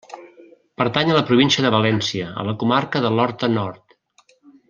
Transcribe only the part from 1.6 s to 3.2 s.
de València, a la comarca de